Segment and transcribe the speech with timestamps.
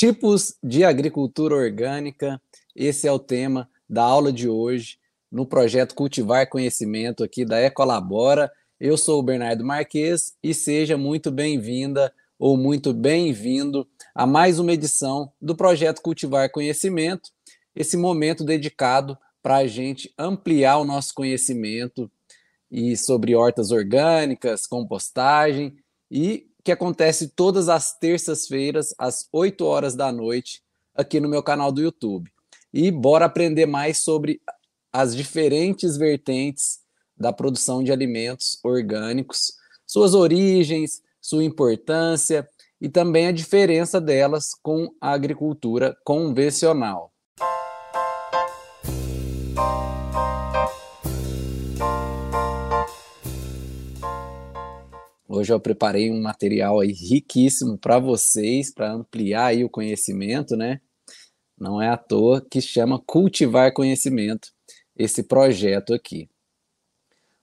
[0.00, 2.40] Tipos de agricultura orgânica,
[2.74, 4.96] esse é o tema da aula de hoje
[5.30, 8.50] no projeto Cultivar Conhecimento aqui da Ecolabora.
[8.80, 14.72] Eu sou o Bernardo Marques e seja muito bem-vinda ou muito bem-vindo a mais uma
[14.72, 17.28] edição do projeto Cultivar Conhecimento,
[17.76, 22.10] esse momento dedicado para a gente ampliar o nosso conhecimento
[22.70, 25.76] e sobre hortas orgânicas, compostagem
[26.10, 30.62] e que acontece todas as terças-feiras às 8 horas da noite
[30.94, 32.30] aqui no meu canal do YouTube.
[32.72, 34.40] E bora aprender mais sobre
[34.92, 36.78] as diferentes vertentes
[37.16, 42.48] da produção de alimentos orgânicos, suas origens, sua importância
[42.80, 47.12] e também a diferença delas com a agricultura convencional.
[55.32, 60.80] Hoje eu preparei um material aí riquíssimo para vocês, para ampliar aí o conhecimento, né?
[61.56, 64.50] Não é à toa que chama Cultivar Conhecimento
[64.96, 66.28] esse projeto aqui.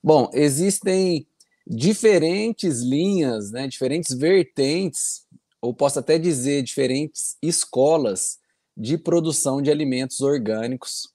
[0.04, 1.26] Bom, existem
[1.66, 5.26] diferentes linhas, né, diferentes vertentes,
[5.62, 8.38] ou posso até dizer diferentes escolas
[8.76, 11.08] de produção de alimentos orgânicos,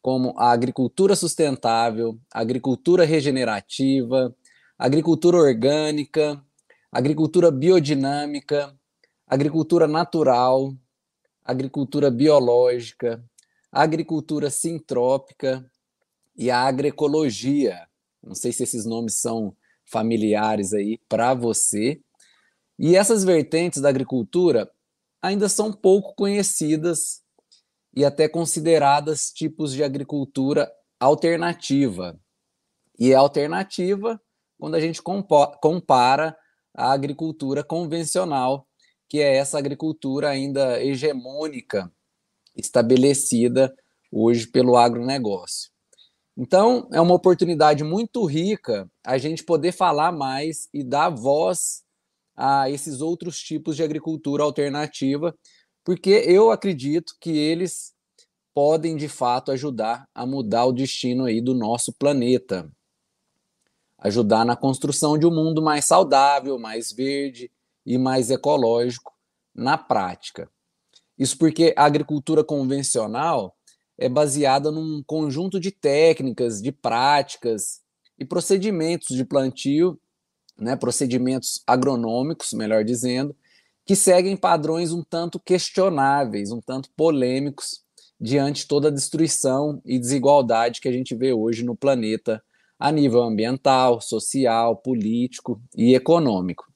[0.00, 4.34] como a agricultura sustentável, a agricultura regenerativa,
[4.78, 6.42] agricultura orgânica,
[6.92, 8.78] agricultura biodinâmica,
[9.26, 10.74] agricultura natural,
[11.44, 13.24] agricultura biológica,
[13.72, 15.64] agricultura sintrópica
[16.36, 17.88] e a agroecologia.
[18.22, 22.00] Não sei se esses nomes são familiares aí para você.
[22.78, 24.70] E essas vertentes da agricultura
[25.22, 27.22] ainda são pouco conhecidas
[27.94, 32.18] e até consideradas tipos de agricultura alternativa.
[32.98, 34.20] E é alternativa
[34.58, 36.36] quando a gente compara
[36.74, 38.66] a agricultura convencional,
[39.08, 41.90] que é essa agricultura ainda hegemônica,
[42.54, 43.74] estabelecida
[44.10, 45.70] hoje pelo agronegócio.
[46.36, 51.82] Então, é uma oportunidade muito rica a gente poder falar mais e dar voz
[52.36, 55.34] a esses outros tipos de agricultura alternativa,
[55.82, 57.94] porque eu acredito que eles
[58.52, 62.70] podem de fato ajudar a mudar o destino aí do nosso planeta
[64.06, 67.50] ajudar na construção de um mundo mais saudável, mais verde
[67.84, 69.12] e mais ecológico
[69.54, 70.48] na prática.
[71.18, 73.56] Isso porque a agricultura convencional
[73.98, 77.80] é baseada num conjunto de técnicas, de práticas
[78.18, 79.98] e procedimentos de plantio,
[80.58, 83.34] né, procedimentos agronômicos, melhor dizendo,
[83.84, 87.82] que seguem padrões um tanto questionáveis, um tanto polêmicos
[88.20, 92.42] diante toda a destruição e desigualdade que a gente vê hoje no planeta
[92.78, 96.70] a nível ambiental, social, político e econômico.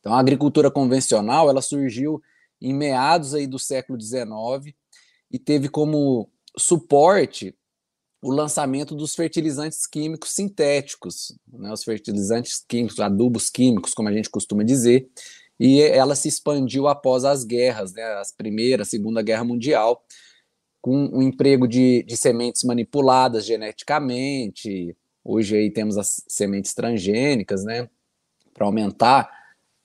[0.00, 2.20] Então, a agricultura convencional ela surgiu
[2.60, 4.74] em meados aí do século XIX
[5.30, 7.54] e teve como suporte
[8.22, 14.28] o lançamento dos fertilizantes químicos sintéticos, né, os fertilizantes químicos, adubos químicos, como a gente
[14.28, 15.08] costuma dizer,
[15.58, 20.04] e ela se expandiu após as guerras, né, as primeira, segunda guerra mundial,
[20.82, 24.96] com o emprego de, de sementes manipuladas geneticamente,
[25.32, 27.88] Hoje aí temos as sementes transgênicas, né,
[28.52, 29.30] para aumentar,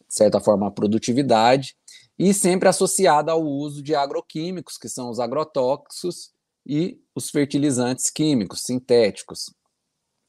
[0.08, 1.78] de certa forma, a produtividade,
[2.18, 6.34] e sempre associada ao uso de agroquímicos, que são os agrotóxicos
[6.66, 9.54] e os fertilizantes químicos sintéticos.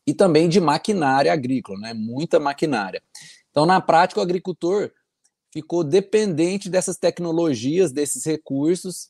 [0.06, 3.02] E também de maquinária agrícola, né, muita maquinária.
[3.50, 4.92] Então, na prática, o agricultor
[5.50, 9.08] ficou dependente dessas tecnologias, desses recursos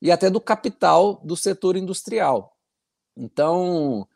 [0.00, 2.56] e até do capital do setor industrial.
[3.14, 4.08] Então,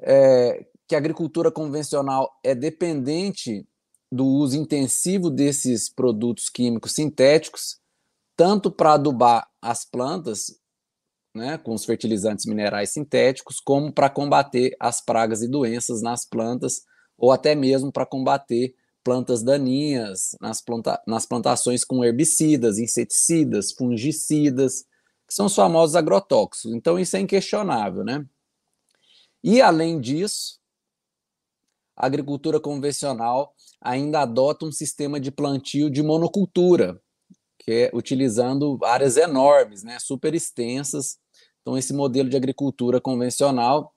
[0.00, 3.66] é, que a agricultura convencional é dependente
[4.10, 7.78] do uso intensivo desses produtos químicos sintéticos,
[8.36, 10.58] tanto para adubar as plantas,
[11.34, 16.82] né, com os fertilizantes minerais sintéticos, como para combater as pragas e doenças nas plantas,
[17.18, 24.84] ou até mesmo para combater plantas daninhas nas, planta nas plantações com herbicidas, inseticidas, fungicidas,
[25.26, 26.72] que são os famosos agrotóxicos.
[26.72, 28.24] Então, isso é inquestionável, né?
[29.42, 30.58] E, além disso,
[31.96, 37.00] a agricultura convencional ainda adota um sistema de plantio de monocultura,
[37.58, 41.18] que é utilizando áreas enormes, né, super extensas.
[41.60, 43.94] Então, esse modelo de agricultura convencional,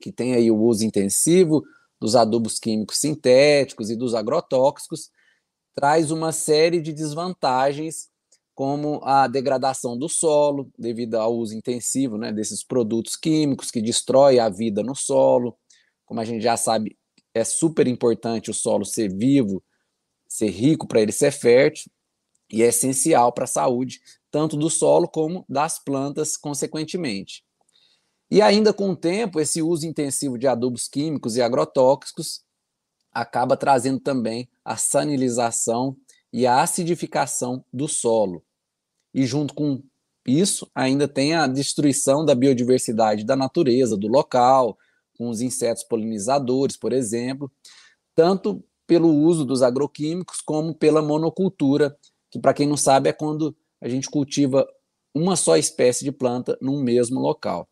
[0.00, 1.62] que tem aí o uso intensivo
[2.00, 5.10] dos adubos químicos sintéticos e dos agrotóxicos,
[5.74, 8.11] traz uma série de desvantagens
[8.54, 14.38] como a degradação do solo, devido ao uso intensivo né, desses produtos químicos que destrói
[14.38, 15.56] a vida no solo.
[16.04, 16.96] Como a gente já sabe,
[17.34, 19.62] é super importante o solo ser vivo,
[20.28, 21.90] ser rico para ele ser fértil,
[22.50, 24.00] e é essencial para a saúde,
[24.30, 27.42] tanto do solo como das plantas, consequentemente.
[28.30, 32.42] E ainda com o tempo, esse uso intensivo de adubos químicos e agrotóxicos
[33.10, 35.96] acaba trazendo também a sanilização
[36.32, 38.42] e a acidificação do solo.
[39.12, 39.82] E junto com
[40.26, 44.78] isso, ainda tem a destruição da biodiversidade da natureza, do local,
[45.16, 47.50] com os insetos polinizadores, por exemplo,
[48.14, 51.96] tanto pelo uso dos agroquímicos como pela monocultura,
[52.30, 54.66] que para quem não sabe é quando a gente cultiva
[55.14, 57.68] uma só espécie de planta num mesmo local.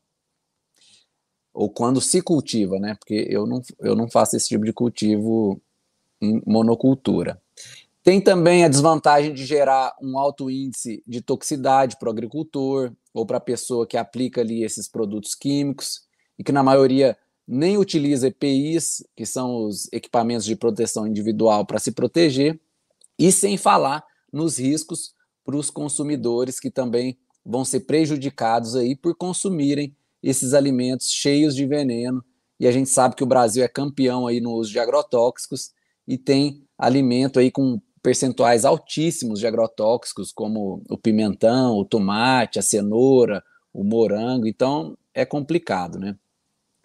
[1.52, 2.94] Ou quando se cultiva, né?
[2.94, 5.60] Porque eu não, eu não faço esse tipo de cultivo
[6.20, 7.40] em monocultura.
[8.02, 13.26] Tem também a desvantagem de gerar um alto índice de toxicidade para o agricultor ou
[13.26, 16.02] para a pessoa que aplica ali esses produtos químicos
[16.38, 17.16] e que na maioria
[17.46, 22.58] nem utiliza EPIs, que são os equipamentos de proteção individual para se proteger,
[23.18, 25.12] e sem falar nos riscos
[25.44, 31.66] para os consumidores que também vão ser prejudicados aí por consumirem esses alimentos cheios de
[31.66, 32.24] veneno.
[32.58, 35.72] E a gente sabe que o Brasil é campeão aí no uso de agrotóxicos
[36.06, 42.62] e tem alimento aí com percentuais altíssimos de agrotóxicos, como o pimentão, o tomate, a
[42.62, 44.46] cenoura, o morango.
[44.46, 46.16] Então é complicado, né?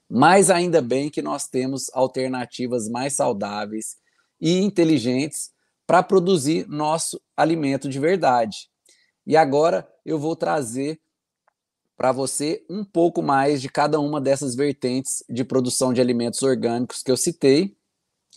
[0.09, 3.97] Mas ainda bem que nós temos alternativas mais saudáveis
[4.39, 5.51] e inteligentes
[5.87, 8.69] para produzir nosso alimento de verdade.
[9.25, 10.99] E agora eu vou trazer
[11.97, 17.01] para você um pouco mais de cada uma dessas vertentes de produção de alimentos orgânicos
[17.01, 17.75] que eu citei: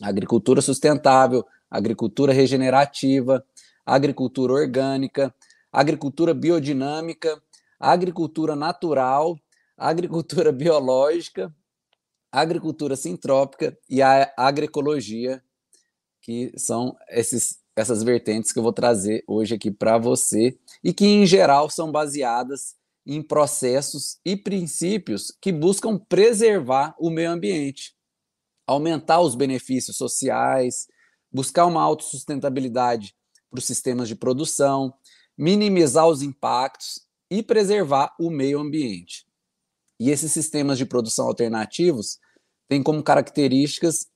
[0.01, 3.44] agricultura sustentável, agricultura regenerativa,
[3.85, 5.35] agricultura orgânica,
[5.73, 7.41] agricultura biodinâmica,
[7.79, 9.38] agricultura natural,
[9.76, 11.55] agricultura biológica,
[12.31, 15.43] agricultura sintrópica e a agroecologia,
[16.20, 21.06] que são esses, essas vertentes que eu vou trazer hoje aqui para você e que,
[21.06, 22.76] em geral, são baseadas
[23.06, 27.94] em processos e princípios que buscam preservar o meio ambiente,
[28.67, 30.87] aumentar os benefícios sociais,
[31.33, 33.15] buscar uma autossustentabilidade
[33.51, 34.93] para os sistemas de produção,
[35.37, 39.27] minimizar os impactos e preservar o meio ambiente.
[40.01, 42.19] E esses sistemas de produção alternativos
[42.69, 44.07] têm como características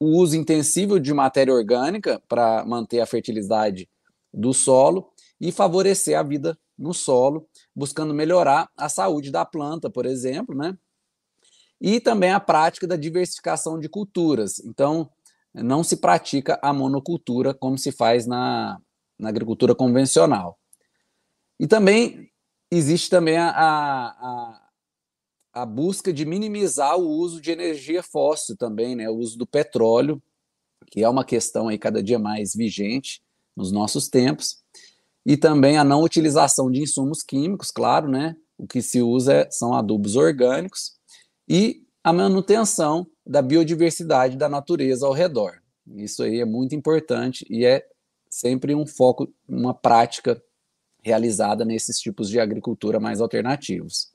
[0.00, 3.88] o uso intensivo de matéria orgânica para manter a fertilidade
[4.32, 5.10] do solo
[5.40, 10.76] e favorecer a vida no solo, buscando melhorar a saúde da planta, por exemplo, né?
[11.80, 14.60] E também a prática da diversificação de culturas.
[14.60, 15.10] Então,
[15.54, 18.80] não se pratica a monocultura como se faz na,
[19.18, 20.58] na agricultura convencional.
[21.58, 22.30] E também
[22.70, 24.68] existe também a, a,
[25.54, 29.08] a, busca de minimizar o uso de energia fóssil também, né?
[29.08, 30.22] o uso do petróleo,
[30.90, 33.22] que é uma questão aí cada dia mais vigente
[33.56, 34.62] nos nossos tempos,
[35.26, 38.36] e também a não utilização de insumos químicos, claro, né?
[38.56, 40.92] O que se usa é, são adubos orgânicos
[41.48, 45.62] e a manutenção da biodiversidade da natureza ao redor.
[45.96, 47.84] Isso aí é muito importante e é
[48.30, 50.42] sempre um foco, uma prática
[51.02, 54.10] realizada nesses tipos de agricultura mais alternativos.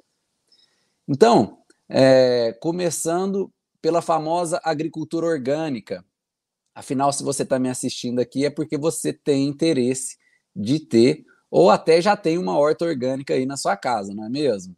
[1.08, 1.58] Então,
[1.90, 3.52] é, começando
[3.82, 6.06] pela famosa agricultura orgânica.
[6.74, 10.18] Afinal, se você está me assistindo aqui, é porque você tem interesse
[10.56, 14.30] de ter, ou até já tem uma horta orgânica aí na sua casa, não é
[14.30, 14.76] mesmo?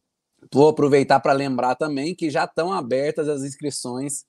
[0.53, 4.25] Vou aproveitar para lembrar também que já estão abertas as inscrições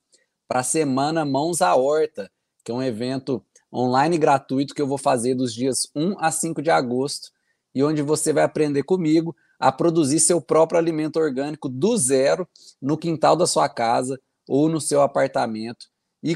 [0.47, 2.31] para a Semana Mãos à Horta,
[2.63, 3.43] que é um evento
[3.73, 7.31] online gratuito que eu vou fazer dos dias 1 a 5 de agosto,
[7.75, 12.47] e onde você vai aprender comigo a produzir seu próprio alimento orgânico do zero
[12.81, 15.87] no quintal da sua casa ou no seu apartamento
[16.23, 16.35] e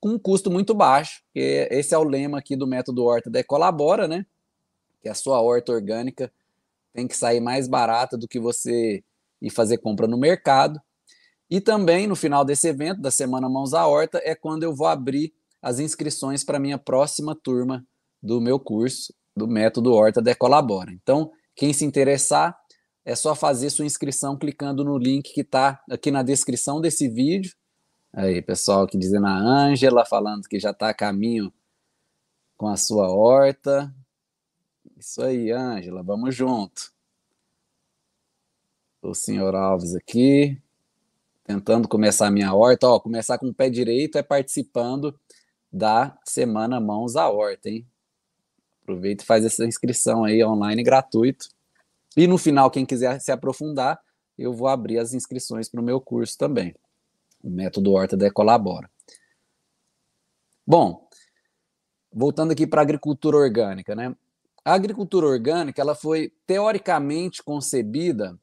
[0.00, 3.42] com um custo muito baixo, que esse é o lema aqui do método Horta da
[3.42, 4.24] Colabora, né?
[5.02, 6.32] Que a sua horta orgânica
[6.92, 9.02] tem que sair mais barata do que você
[9.40, 10.80] ir fazer compra no mercado.
[11.50, 14.86] E também no final desse evento, da Semana Mãos à Horta, é quando eu vou
[14.86, 17.86] abrir as inscrições para a minha próxima turma
[18.22, 20.92] do meu curso, do método Horta Decolabora.
[20.92, 22.56] Então, quem se interessar,
[23.04, 27.54] é só fazer sua inscrição clicando no link que está aqui na descrição desse vídeo.
[28.12, 31.52] Aí, pessoal aqui dizendo a Ângela, falando que já está a caminho
[32.56, 33.94] com a sua horta.
[34.98, 36.97] Isso aí, Ângela, vamos junto
[39.02, 40.60] o senhor Alves aqui,
[41.44, 42.88] tentando começar a minha horta.
[42.88, 45.18] Ó, começar com o pé direito é participando
[45.72, 47.86] da Semana Mãos à Horta, hein?
[48.82, 51.48] Aproveita e faz essa inscrição aí online gratuito.
[52.16, 54.00] E no final, quem quiser se aprofundar,
[54.36, 56.74] eu vou abrir as inscrições para o meu curso também.
[57.42, 58.90] O método Horta de Colabora.
[60.66, 61.08] Bom,
[62.12, 64.14] voltando aqui para a agricultura orgânica, né?
[64.68, 68.38] a agricultura orgânica ela foi teoricamente concebida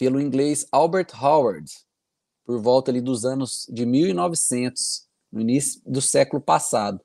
[0.00, 1.70] pelo inglês Albert Howard
[2.46, 7.02] por volta ali dos anos de 1900, no início do século passado.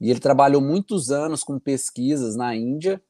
[0.00, 3.02] E ele trabalhou muitos anos com pesquisas na Índia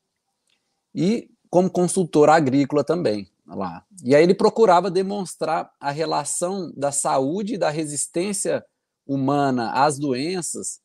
[0.95, 3.85] e como consultor agrícola também lá.
[4.03, 8.65] E aí ele procurava demonstrar a relação da saúde e da resistência
[9.07, 10.81] humana às doenças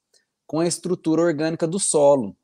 [0.46, 2.36] com a estrutura orgânica do solo.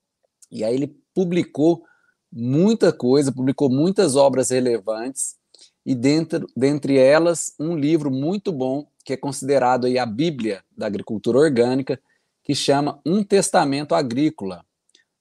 [0.49, 1.83] E aí ele publicou
[2.31, 5.35] muita coisa, publicou muitas obras relevantes
[5.85, 10.87] e dentro, dentre elas um livro muito bom que é considerado aí a Bíblia da
[10.87, 12.01] agricultura orgânica,
[12.43, 14.65] que chama Um Testamento Agrícola.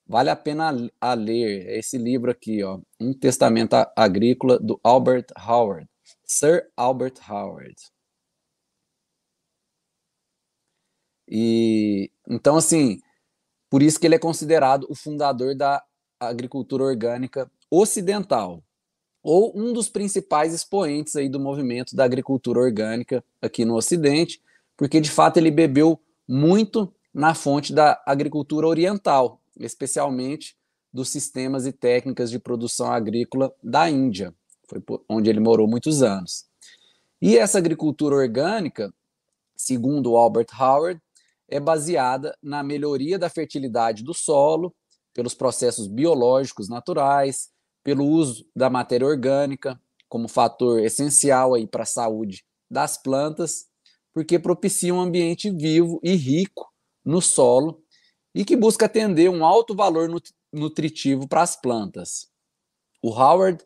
[0.06, 5.86] Vale a pena a ler esse livro aqui, ó, Um Testamento Agrícola do Albert Howard,
[6.24, 7.74] Sir Albert Howard.
[11.28, 13.00] E então assim,
[13.68, 15.82] por isso que ele é considerado o fundador da
[16.18, 18.62] agricultura orgânica ocidental,
[19.24, 24.38] ou um dos principais expoentes aí do movimento da agricultura orgânica aqui no Ocidente,
[24.76, 30.54] porque de fato ele bebeu muito na fonte da agricultura oriental, especialmente
[30.92, 34.34] dos sistemas e técnicas de produção agrícola da Índia,
[34.68, 36.44] foi onde ele morou muitos anos.
[37.20, 38.92] E essa agricultura orgânica,
[39.56, 41.00] segundo Albert Howard,
[41.48, 44.74] é baseada na melhoria da fertilidade do solo,
[45.14, 47.53] pelos processos biológicos naturais,
[47.84, 53.66] pelo uso da matéria orgânica como fator essencial aí para a saúde das plantas,
[54.12, 56.72] porque propicia um ambiente vivo e rico
[57.04, 57.82] no solo
[58.34, 60.08] e que busca atender um alto valor
[60.52, 62.28] nutritivo para as plantas.
[63.02, 63.62] O Howard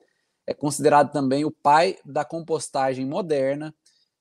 [0.46, 3.74] é considerado também o pai da compostagem moderna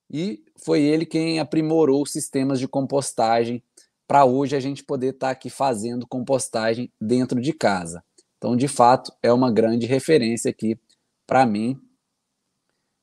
[0.10, 3.64] e foi ele quem aprimorou os sistemas de compostagem
[4.08, 8.04] para hoje a gente poder estar tá aqui fazendo compostagem dentro de casa.
[8.38, 10.80] Então, de fato, é uma grande referência aqui
[11.26, 11.80] para mim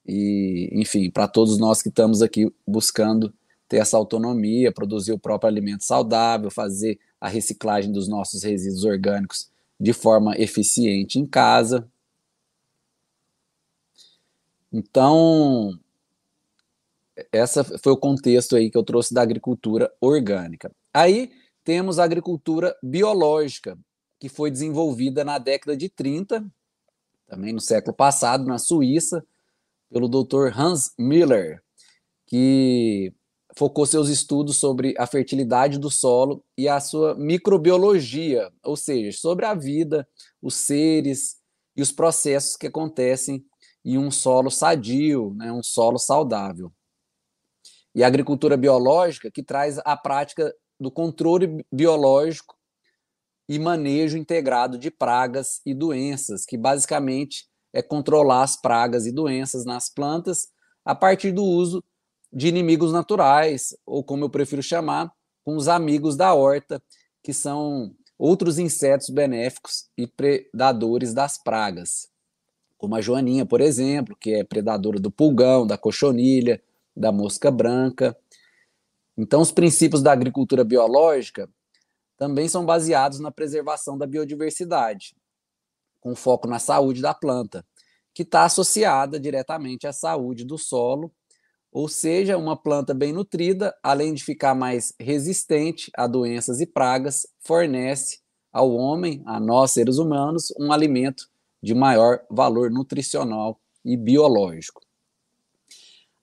[0.06, 3.34] e, enfim, para todos nós que estamos aqui buscando
[3.68, 9.50] ter essa autonomia, produzir o próprio alimento saudável, fazer a reciclagem dos nossos resíduos orgânicos
[9.80, 11.88] de forma eficiente em casa.
[14.72, 15.78] Então,
[17.32, 20.70] essa foi o contexto aí que eu trouxe da agricultura orgânica.
[20.92, 21.32] Aí
[21.64, 23.78] temos a agricultura biológica,
[24.24, 26.50] que foi desenvolvida na década de 30,
[27.26, 29.22] também no século passado, na Suíça,
[29.90, 30.50] pelo Dr.
[30.58, 31.62] Hans Miller,
[32.26, 33.12] que
[33.54, 39.44] focou seus estudos sobre a fertilidade do solo e a sua microbiologia, ou seja, sobre
[39.44, 40.08] a vida,
[40.40, 41.36] os seres
[41.76, 43.44] e os processos que acontecem
[43.84, 46.72] em um solo sadio, né, um solo saudável
[47.94, 50.50] e a agricultura biológica, que traz a prática
[50.80, 52.53] do controle biológico
[53.48, 59.64] e manejo integrado de pragas e doenças, que basicamente é controlar as pragas e doenças
[59.64, 60.48] nas plantas
[60.84, 61.82] a partir do uso
[62.32, 65.12] de inimigos naturais, ou como eu prefiro chamar,
[65.44, 66.82] com os amigos da horta,
[67.22, 72.08] que são outros insetos benéficos e predadores das pragas,
[72.78, 76.62] como a joaninha, por exemplo, que é predadora do pulgão, da cochonilha,
[76.96, 78.16] da mosca branca.
[79.16, 81.48] Então, os princípios da agricultura biológica
[82.16, 85.14] também são baseados na preservação da biodiversidade,
[86.00, 87.64] com foco na saúde da planta,
[88.12, 91.12] que está associada diretamente à saúde do solo,
[91.72, 97.26] ou seja, uma planta bem nutrida, além de ficar mais resistente a doenças e pragas,
[97.40, 98.20] fornece
[98.52, 101.28] ao homem, a nós seres humanos, um alimento
[101.60, 104.80] de maior valor nutricional e biológico.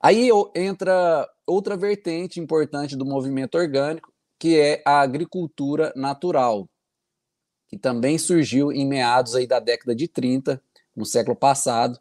[0.00, 4.11] Aí entra outra vertente importante do movimento orgânico,
[4.42, 6.68] que é a agricultura natural,
[7.68, 10.60] que também surgiu em meados aí da década de 30,
[10.96, 11.96] no século passado,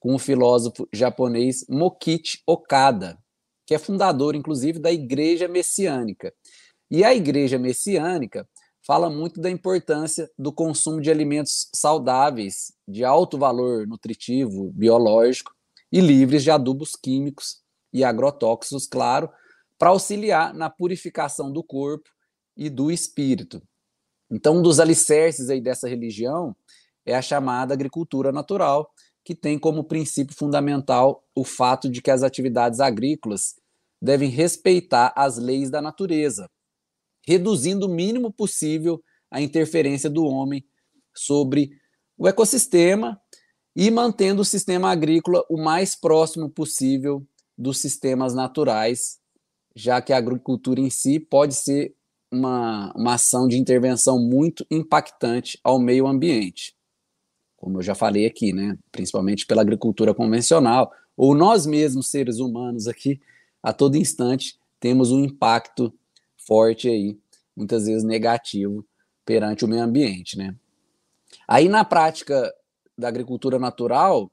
[0.00, 3.18] com o filósofo japonês Mokichi Okada,
[3.66, 6.32] que é fundador, inclusive, da Igreja Messiânica.
[6.90, 8.48] E a Igreja Messiânica
[8.86, 15.52] fala muito da importância do consumo de alimentos saudáveis, de alto valor nutritivo, biológico,
[15.92, 17.60] e livres de adubos químicos
[17.92, 19.28] e agrotóxicos, claro,
[19.82, 22.08] para auxiliar na purificação do corpo
[22.56, 23.60] e do espírito.
[24.30, 26.54] Então, um dos alicerces aí dessa religião
[27.04, 28.88] é a chamada agricultura natural,
[29.24, 33.56] que tem como princípio fundamental o fato de que as atividades agrícolas
[34.00, 36.48] devem respeitar as leis da natureza,
[37.26, 40.64] reduzindo o mínimo possível a interferência do homem
[41.12, 41.72] sobre
[42.16, 43.20] o ecossistema
[43.74, 47.26] e mantendo o sistema agrícola o mais próximo possível
[47.58, 49.20] dos sistemas naturais,
[49.74, 51.94] já que a agricultura em si pode ser
[52.30, 56.74] uma, uma ação de intervenção muito impactante ao meio ambiente.
[57.56, 58.76] Como eu já falei aqui, né?
[58.90, 63.20] Principalmente pela agricultura convencional, ou nós mesmos, seres humanos aqui,
[63.62, 65.92] a todo instante, temos um impacto
[66.36, 67.16] forte aí,
[67.54, 68.84] muitas vezes negativo,
[69.24, 70.56] perante o meio ambiente, né?
[71.46, 72.52] Aí, na prática
[72.98, 74.30] da agricultura natural,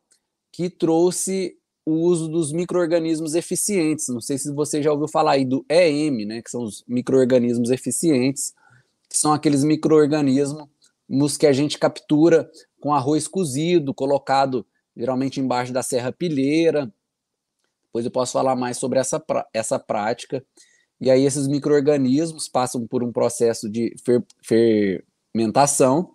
[0.51, 1.58] que trouxe
[1.89, 4.07] o uso dos micro-organismos eficientes.
[4.09, 7.71] Não sei se você já ouviu falar aí do EM, né, que são os micro-organismos
[7.71, 8.53] eficientes,
[9.09, 10.67] que são aqueles micro-organismos
[11.39, 14.65] que a gente captura com arroz cozido, colocado
[14.95, 16.93] geralmente embaixo da serra pilheira.
[17.85, 20.45] Depois eu posso falar mais sobre essa, essa prática.
[21.01, 24.23] E aí esses micro-organismos passam por um processo de fer
[25.33, 26.13] fermentação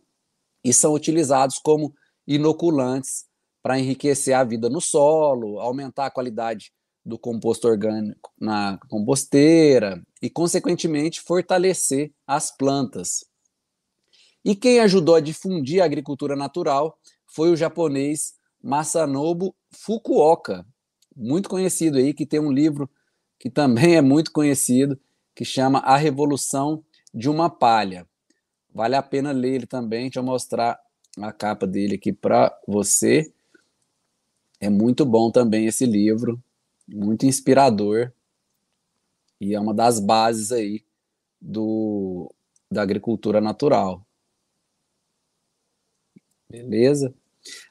[0.63, 1.93] e são utilizados como
[2.27, 3.27] inoculantes
[3.65, 6.71] para enriquecer a vida no solo, aumentar a qualidade
[7.03, 13.25] do composto orgânico na composteira e, consequentemente, fortalecer as plantas.
[14.45, 20.67] E quem ajudou a difundir a agricultura natural foi o japonês Masanobu Fukuoka,
[21.17, 22.89] muito conhecido aí, que tem um livro
[23.39, 25.01] que também é muito conhecido,
[25.35, 28.07] que chama A Revolução de uma Palha.
[28.75, 30.79] Vale a pena ler ele também, deixa eu mostrar
[31.19, 33.34] a capa dele aqui para você.
[34.65, 36.43] É muito bom também esse livro,
[36.89, 38.11] muito inspirador
[39.39, 40.83] e é uma das bases aí
[41.39, 42.35] do
[42.71, 44.07] da agricultura natural.
[46.49, 47.15] Beleza?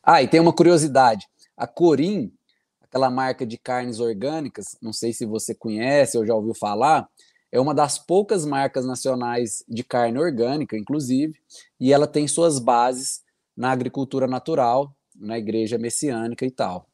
[0.03, 1.27] Ah, e tem uma curiosidade.
[1.57, 2.31] A Corim,
[2.79, 7.09] aquela marca de carnes orgânicas, não sei se você conhece ou já ouviu falar,
[7.51, 11.41] é uma das poucas marcas nacionais de carne orgânica, inclusive,
[11.79, 13.23] e ela tem suas bases
[13.57, 16.87] na agricultura natural, na igreja messiânica e tal.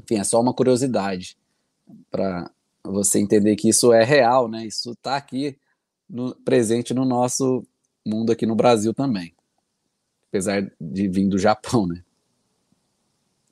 [0.00, 1.36] Enfim, é só uma curiosidade
[2.10, 2.50] para
[2.84, 4.66] você entender que isso é real, né?
[4.66, 5.58] Isso está aqui
[6.08, 7.66] no, presente no nosso
[8.06, 9.34] mundo aqui no Brasil também,
[10.28, 12.02] apesar de vir do Japão, né?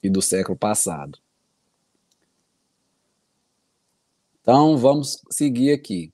[0.02, 1.18] E do século passado.
[4.40, 6.12] Então vamos seguir aqui.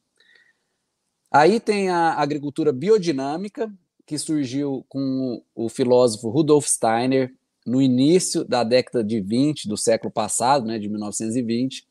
[1.31, 3.72] Aí tem a agricultura biodinâmica,
[4.07, 7.35] que surgiu com o filósofo Rudolf Steiner
[7.66, 11.87] no início da década de 20 do século passado, né, de 1920,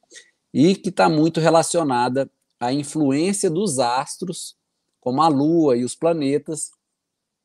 [0.53, 2.29] e que está muito relacionada
[2.59, 4.55] à influência dos astros,
[4.99, 6.71] como a Lua e os planetas,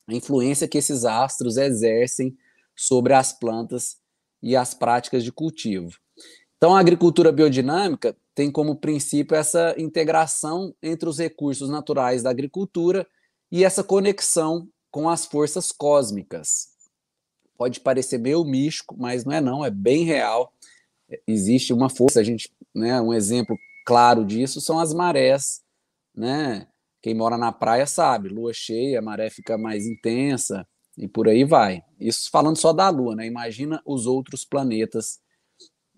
[0.09, 2.37] a influência que esses astros exercem
[2.75, 3.97] sobre as plantas
[4.43, 5.97] e as práticas de cultivo.
[6.57, 13.07] Então, a agricultura biodinâmica tem como princípio essa integração entre os recursos naturais da agricultura
[13.51, 16.76] e essa conexão com as forças cósmicas.
[17.57, 20.53] Pode parecer meio místico, mas não é não, é bem real.
[21.27, 25.63] Existe uma força, a gente, né, um exemplo claro disso são as marés,
[26.15, 26.67] né?
[27.01, 30.67] Quem mora na praia sabe, lua cheia, a maré fica mais intensa
[30.99, 31.83] e por aí vai.
[32.01, 33.27] Isso falando só da lua, né?
[33.27, 35.21] Imagina os outros planetas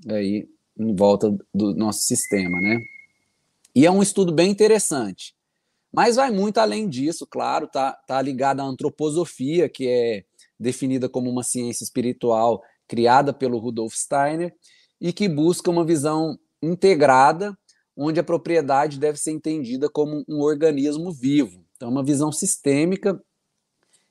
[0.06, 0.46] aí
[0.78, 2.78] em volta do nosso sistema, né?
[3.74, 5.34] E é um estudo bem interessante.
[5.92, 10.24] Mas vai muito além disso, claro, tá, tá ligado à antroposofia, que é
[10.58, 14.54] definida como uma ciência espiritual criada pelo Rudolf Steiner
[15.00, 17.56] e que busca uma visão integrada,
[17.96, 21.64] onde a propriedade deve ser entendida como um organismo vivo.
[21.76, 23.20] Então, uma visão sistêmica.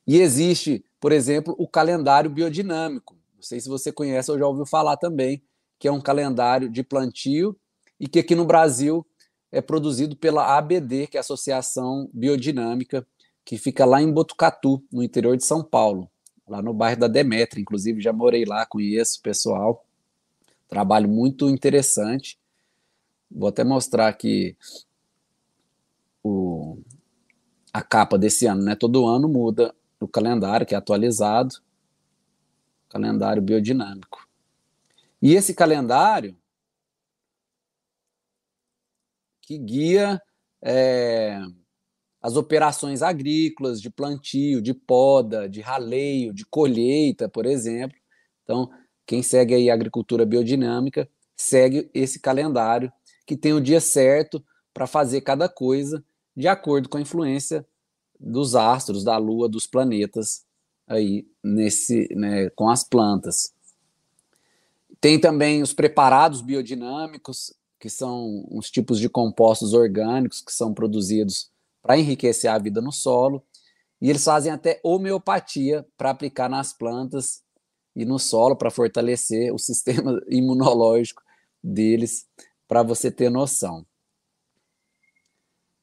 [0.06, 3.18] E existe, por exemplo, o calendário biodinâmico.
[3.36, 5.44] Não sei se você conhece ou já ouviu falar também,
[5.78, 7.58] que é um calendário de plantio
[8.00, 9.06] e que aqui no Brasil
[9.52, 13.06] é produzido pela ABD, que é a Associação Biodinâmica,
[13.46, 16.10] que fica lá em Botucatu, no interior de São Paulo,
[16.48, 19.86] lá no bairro da Demetra, inclusive já morei lá, conheço o pessoal.
[20.68, 22.40] Trabalho muito interessante.
[23.30, 24.56] Vou até mostrar aqui
[26.24, 26.78] o,
[27.74, 28.76] a capa desse ano, né?
[28.76, 31.56] Todo ano muda o calendário, que é atualizado,
[32.90, 34.28] calendário biodinâmico.
[35.22, 36.38] E esse calendário
[39.42, 40.22] que guia
[40.62, 41.42] é,
[42.28, 47.98] as operações agrícolas de plantio, de poda, de raleio, de colheita, por exemplo.
[48.44, 48.70] Então,
[49.06, 52.92] quem segue aí a agricultura biodinâmica segue esse calendário
[53.26, 56.04] que tem o dia certo para fazer cada coisa
[56.36, 57.66] de acordo com a influência
[58.20, 60.44] dos astros, da lua, dos planetas
[60.86, 63.54] aí nesse, né, com as plantas.
[65.00, 71.56] Tem também os preparados biodinâmicos, que são uns tipos de compostos orgânicos que são produzidos
[71.88, 73.42] para enriquecer a vida no solo.
[74.02, 77.42] E eles fazem até homeopatia para aplicar nas plantas
[77.96, 81.24] e no solo para fortalecer o sistema imunológico
[81.64, 82.28] deles,
[82.68, 83.86] para você ter noção.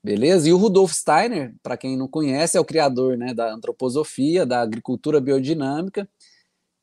[0.03, 0.47] Beleza?
[0.47, 4.61] E o Rudolf Steiner, para quem não conhece, é o criador né, da antroposofia, da
[4.61, 6.07] agricultura biodinâmica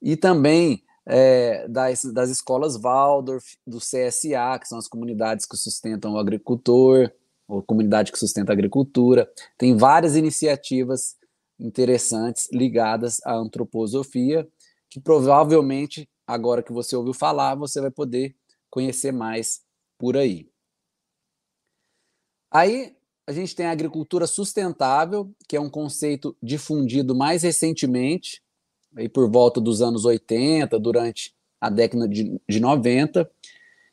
[0.02, 6.14] e também é, das, das escolas Waldorf, do CSA, que são as comunidades que sustentam
[6.14, 7.12] o agricultor,
[7.48, 9.30] ou comunidade que sustenta a agricultura.
[9.58, 11.16] Tem várias iniciativas
[11.60, 14.48] interessantes ligadas à antroposofia,
[14.90, 18.36] que provavelmente, agora que você ouviu falar, você vai poder
[18.70, 19.62] conhecer mais
[19.98, 20.50] por aí.
[22.52, 22.96] Aí
[23.28, 28.42] a gente tem a agricultura sustentável, que é um conceito difundido mais recentemente,
[28.96, 33.30] aí por volta dos anos 80, durante a década de, de 90,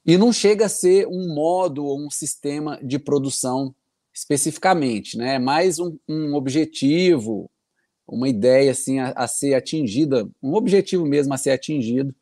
[0.04, 3.74] e não chega a ser um modo ou um sistema de produção
[4.12, 5.34] especificamente, né?
[5.34, 7.50] É mais um, um objetivo,
[8.06, 12.14] uma ideia assim a, a, ser atingida, um objetivo mesmo a ser atingido,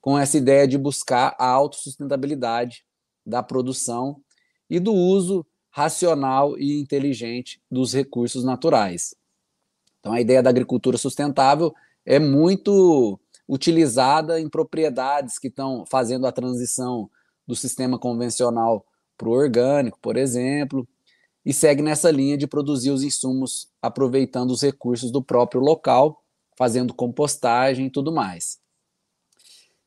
[0.00, 2.84] com essa ideia de buscar a autossustentabilidade
[3.24, 4.20] da produção
[4.68, 9.14] e do uso racional e inteligente dos recursos naturais.
[10.00, 11.72] Então, a ideia da agricultura sustentável
[12.04, 13.20] é muito
[13.50, 17.10] utilizada em propriedades que estão fazendo a transição
[17.44, 18.86] do sistema convencional
[19.18, 20.86] para o orgânico, por exemplo,
[21.44, 26.22] e segue nessa linha de produzir os insumos aproveitando os recursos do próprio local,
[26.56, 28.60] fazendo compostagem e tudo mais.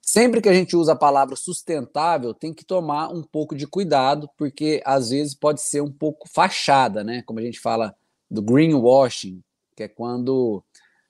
[0.01, 4.29] Sempre que a gente usa a palavra sustentável, tem que tomar um pouco de cuidado,
[4.37, 7.21] porque às vezes pode ser um pouco fachada, né?
[7.21, 7.95] Como a gente fala
[8.29, 9.41] do greenwashing,
[9.73, 10.61] que é quando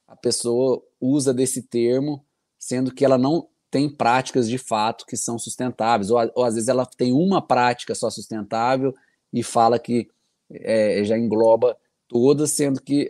[0.08, 2.24] a pessoa usa desse termo,
[2.64, 6.70] sendo que ela não tem práticas de fato que são sustentáveis, ou, ou às vezes
[6.70, 8.96] ela tem uma prática só sustentável
[9.34, 10.08] e fala que
[10.50, 11.76] é, já engloba
[12.08, 13.10] todas, sendo que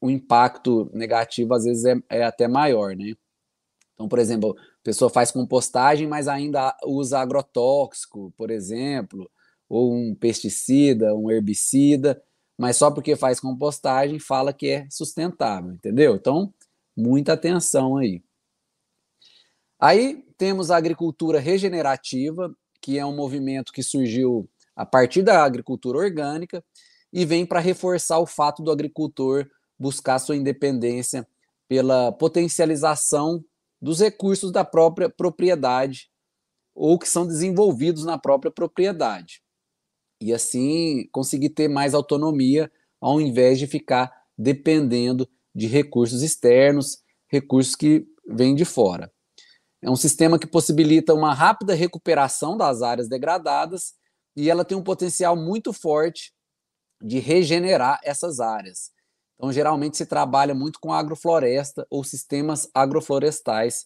[0.00, 3.14] o impacto negativo às vezes é, é até maior, né?
[3.94, 9.28] Então, por exemplo, pessoa faz compostagem, mas ainda usa agrotóxico, por exemplo,
[9.68, 12.22] ou um pesticida, um herbicida,
[12.56, 16.14] mas só porque faz compostagem fala que é sustentável, entendeu?
[16.14, 16.54] Então,
[16.96, 18.22] muita atenção aí.
[19.78, 25.98] Aí temos a agricultura regenerativa, que é um movimento que surgiu a partir da agricultura
[25.98, 26.64] orgânica
[27.12, 29.46] e vem para reforçar o fato do agricultor
[29.78, 31.26] buscar sua independência
[31.68, 33.44] pela potencialização
[33.80, 36.10] dos recursos da própria propriedade
[36.74, 39.42] ou que são desenvolvidos na própria propriedade.
[40.20, 47.76] E assim conseguir ter mais autonomia ao invés de ficar dependendo de recursos externos, recursos
[47.76, 49.13] que vêm de fora.
[49.84, 53.92] É um sistema que possibilita uma rápida recuperação das áreas degradadas
[54.34, 56.32] e ela tem um potencial muito forte
[57.02, 58.90] de regenerar essas áreas.
[59.34, 63.84] Então, geralmente se trabalha muito com agrofloresta ou sistemas agroflorestais,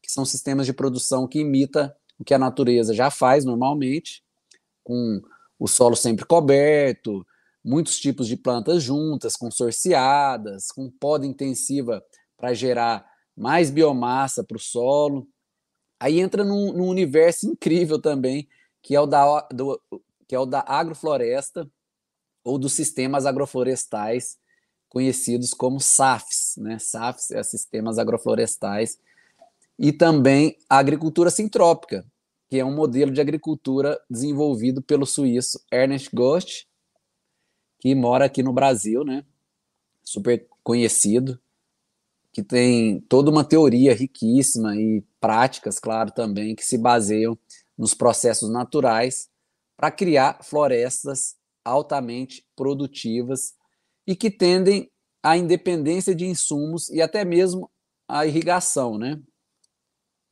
[0.00, 4.22] que são sistemas de produção que imita o que a natureza já faz normalmente,
[4.84, 5.20] com
[5.58, 7.26] o solo sempre coberto,
[7.64, 12.00] muitos tipos de plantas juntas, consorciadas, com poda intensiva
[12.36, 13.04] para gerar
[13.36, 15.26] mais biomassa para o solo.
[16.00, 18.48] Aí entra num, num, universo incrível também,
[18.80, 19.78] que é o da, do,
[20.26, 21.70] que é o da agrofloresta
[22.42, 24.38] ou dos sistemas agroflorestais,
[24.88, 26.78] conhecidos como SAFs, né?
[26.78, 28.98] SAFs é sistemas agroflorestais,
[29.78, 32.04] e também a agricultura sintrópica,
[32.48, 36.66] que é um modelo de agricultura desenvolvido pelo suíço Ernest Ghost,
[37.78, 39.24] que mora aqui no Brasil, né?
[40.02, 41.38] Super conhecido,
[42.40, 47.38] que tem toda uma teoria riquíssima e práticas, claro, também, que se baseiam
[47.76, 49.28] nos processos naturais
[49.76, 53.54] para criar florestas altamente produtivas
[54.06, 54.90] e que tendem
[55.22, 57.70] à independência de insumos e até mesmo
[58.08, 59.20] à irrigação, né?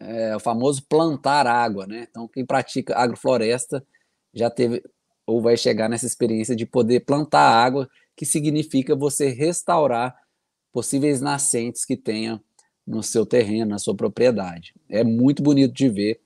[0.01, 2.07] É, o famoso plantar água, né?
[2.09, 3.85] Então, quem pratica agrofloresta
[4.33, 4.83] já teve
[5.27, 10.17] ou vai chegar nessa experiência de poder plantar água, que significa você restaurar
[10.79, 12.41] possíveis nascentes que tenha
[12.87, 14.73] no seu terreno, na sua propriedade.
[14.89, 16.21] É muito bonito de ver.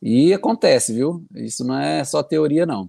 [0.00, 1.26] E acontece, viu?
[1.34, 2.88] Isso não é só teoria, não.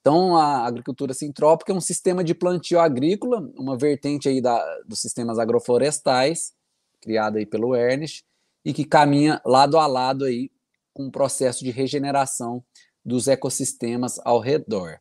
[0.00, 5.02] Então, a agricultura sintrópica é um sistema de plantio agrícola, uma vertente aí da, dos
[5.02, 6.54] sistemas agroflorestais,
[6.98, 8.24] criada aí pelo Ernest,
[8.64, 10.50] e que caminha lado a lado aí
[10.94, 12.64] com um processo de regeneração
[13.04, 14.98] dos ecossistemas ao redor.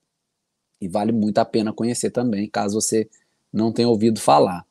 [0.81, 3.09] E vale muito a pena conhecer também, caso você
[3.57, 4.65] não tenha ouvido falar.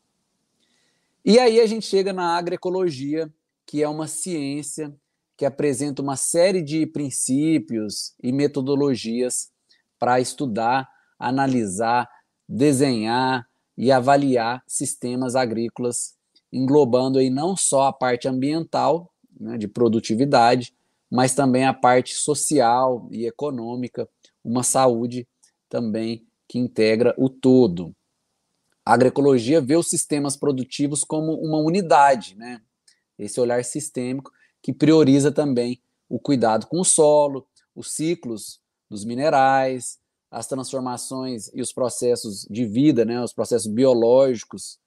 [1.24, 3.28] E aí a gente chega na agroecologia,
[3.66, 4.94] que é uma ciência
[5.36, 9.50] que apresenta uma série de princípios e metodologias
[9.98, 12.08] para estudar, analisar,
[12.48, 13.46] desenhar
[13.76, 16.14] e avaliar sistemas agrícolas,
[16.52, 20.72] englobando aí não só a parte ambiental, né, de produtividade,
[21.10, 24.08] mas também a parte social e econômica,
[24.44, 25.26] uma saúde
[25.68, 27.94] também que integra o todo.
[28.86, 32.62] A agroecologia vê os sistemas produtivos como uma unidade, né?
[33.18, 34.30] Esse olhar sistêmico
[34.62, 39.98] que prioriza também o cuidado com o solo, os ciclos dos minerais,
[40.30, 44.78] as transformações e os processos de vida, né, os processos biológicos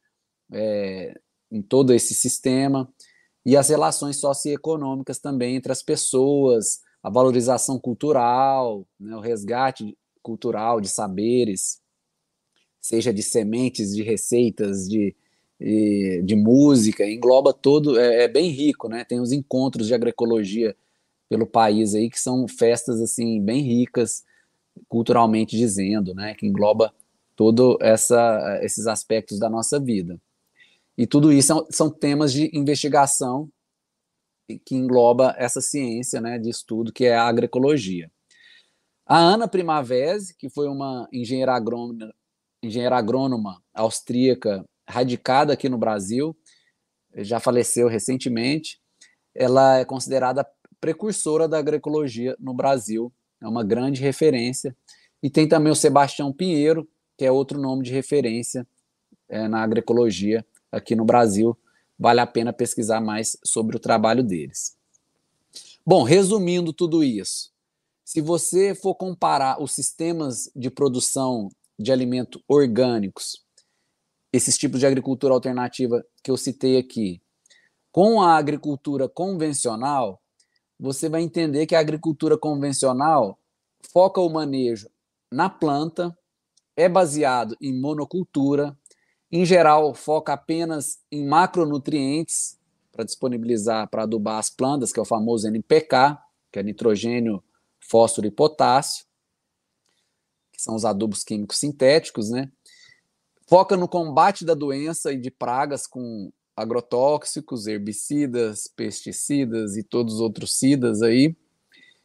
[0.51, 1.19] é,
[1.51, 2.91] em todo esse sistema,
[3.45, 10.79] e as relações socioeconômicas também entre as pessoas, a valorização cultural, né, o resgate cultural
[10.79, 11.81] de saberes,
[12.81, 15.15] seja de sementes, de receitas, de,
[15.59, 19.03] de, de música, engloba todo, é, é, bem rico, né?
[19.03, 20.75] Tem os encontros de agroecologia
[21.27, 24.23] pelo país aí que são festas assim bem ricas
[24.87, 26.33] culturalmente dizendo, né?
[26.33, 26.93] Que engloba
[27.35, 30.19] todo essa, esses aspectos da nossa vida.
[30.97, 33.49] E tudo isso são, são temas de investigação
[34.65, 38.11] que engloba essa ciência né, de estudo que é a agroecologia.
[39.05, 42.13] A Ana Primavesi, que foi uma engenheira agrônoma,
[42.61, 46.35] engenheira agrônoma austríaca radicada aqui no Brasil,
[47.15, 48.79] já faleceu recentemente.
[49.33, 50.45] Ela é considerada
[50.81, 54.75] precursora da agroecologia no Brasil, é uma grande referência.
[55.21, 58.65] E tem também o Sebastião Pinheiro, que é outro nome de referência
[59.27, 61.57] é, na agroecologia aqui no Brasil.
[61.97, 64.77] Vale a pena pesquisar mais sobre o trabalho deles.
[65.85, 67.51] Bom, resumindo tudo isso,
[68.05, 73.41] se você for comparar os sistemas de produção de alimentos orgânicos,
[74.33, 77.21] esses tipos de agricultura alternativa que eu citei aqui,
[77.91, 80.21] com a agricultura convencional,
[80.77, 83.39] você vai entender que a agricultura convencional
[83.91, 84.89] foca o manejo
[85.31, 86.15] na planta,
[86.75, 88.77] é baseado em monocultura,
[89.31, 92.57] em geral foca apenas em macronutrientes
[92.91, 96.17] para disponibilizar para adubar as plantas, que é o famoso NPK,
[96.51, 97.43] que é nitrogênio,
[97.79, 99.08] fósforo e potássio
[100.59, 102.51] que são os adubos químicos sintéticos, né?
[103.47, 110.19] Foca no combate da doença e de pragas com agrotóxicos, herbicidas, pesticidas e todos os
[110.19, 111.33] outros cidas aí,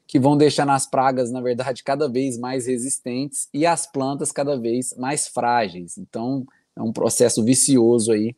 [0.06, 4.56] que vão deixar as pragas, na verdade, cada vez mais resistentes e as plantas cada
[4.56, 5.98] vez mais frágeis.
[5.98, 8.36] Então, é um processo vicioso aí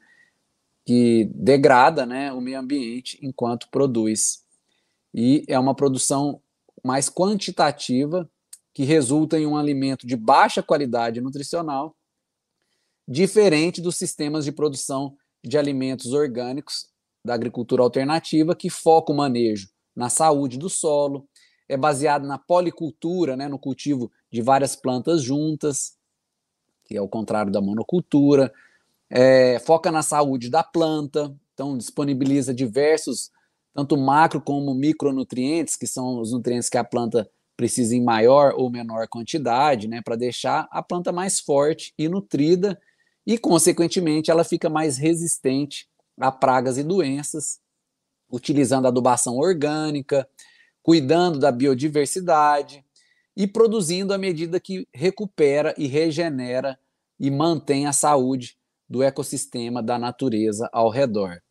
[0.87, 4.42] que degrada né, o meio ambiente enquanto produz.
[5.12, 6.40] E é uma produção
[6.83, 8.29] mais quantitativa
[8.77, 11.97] que resulta em um alimento de baixa qualidade nutricional,
[13.09, 16.87] diferente dos sistemas de produção de alimentos orgânicos
[17.25, 21.27] da agricultura alternativa, que foca o manejo na saúde do solo,
[21.67, 25.97] é baseado na policultura, né, no cultivo de várias plantas juntas,
[26.85, 28.53] que é o contrário da monocultura,
[29.09, 33.31] é, foca na saúde da planta, então disponibiliza diversos,
[33.73, 38.71] tanto macro como micronutrientes, que são os nutrientes que a planta precisa em maior ou
[38.71, 42.79] menor quantidade, né, para deixar a planta mais forte e nutrida
[43.27, 45.88] e, consequentemente, ela fica mais resistente
[46.19, 47.59] a pragas e doenças,
[48.31, 50.29] utilizando adubação orgânica,
[50.83, 52.85] cuidando da biodiversidade
[53.37, 56.79] e produzindo à medida que recupera e regenera
[57.19, 58.57] e mantém a saúde
[58.88, 61.42] do ecossistema da natureza ao redor.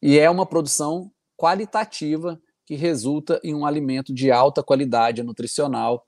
[0.00, 6.06] E é uma produção qualitativa que resulta em um alimento de alta qualidade nutricional,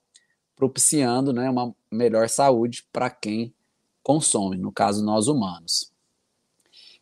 [0.55, 3.55] propiciando né, uma melhor saúde para quem
[4.03, 5.91] consome, no caso nós humanos.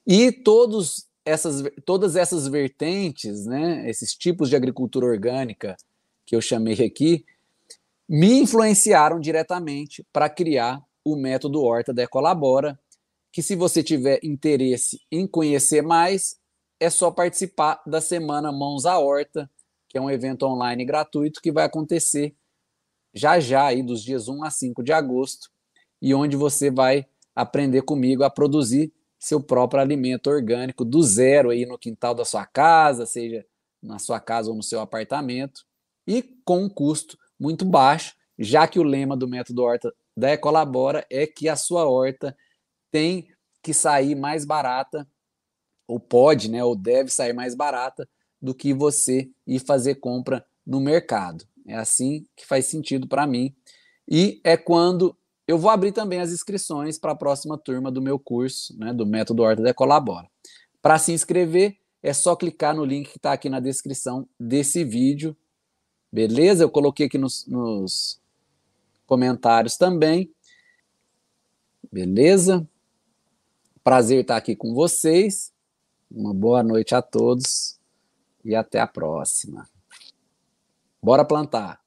[0.06, 5.76] E todos essas, todas essas vertentes, né, esses tipos de agricultura orgânica
[6.24, 7.24] que eu chamei aqui,
[8.08, 12.78] me influenciaram diretamente para criar o método Horta da Ecolabora,
[13.32, 16.38] que se você tiver interesse em conhecer mais,
[16.80, 19.50] é só participar da semana Mãos à Horta,
[19.88, 22.34] que é um evento online gratuito que vai acontecer
[23.14, 25.50] já já aí dos dias 1 a 5 de agosto
[26.00, 31.66] e onde você vai aprender comigo a produzir seu próprio alimento orgânico do zero aí
[31.66, 33.44] no quintal da sua casa, seja
[33.82, 35.64] na sua casa ou no seu apartamento,
[36.06, 41.04] e com um custo muito baixo, já que o lema do método Horta da Ecolabora
[41.10, 42.36] é que a sua horta
[42.90, 43.28] tem
[43.62, 45.06] que sair mais barata
[45.88, 48.06] ou pode, né, ou deve sair mais barata
[48.40, 51.44] do que você ir fazer compra no mercado.
[51.66, 53.54] É assim que faz sentido para mim.
[54.06, 58.18] E é quando eu vou abrir também as inscrições para a próxima turma do meu
[58.18, 60.28] curso, né, do Método Horta da Colabora.
[60.82, 65.36] Para se inscrever, é só clicar no link que está aqui na descrição desse vídeo.
[66.12, 66.64] Beleza?
[66.64, 68.20] Eu coloquei aqui nos, nos
[69.06, 70.30] comentários também.
[71.90, 72.68] Beleza?
[73.82, 75.52] Prazer estar aqui com vocês.
[76.10, 77.78] Uma boa noite a todos
[78.44, 79.68] e até a próxima.
[81.02, 81.80] Bora plantar!